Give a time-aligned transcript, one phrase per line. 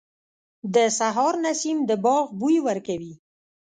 [0.73, 3.13] •د سهار نسیم د باغ بوی ورکوي.